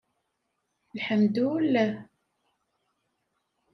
[0.97, 1.93] Lḥemdulleh!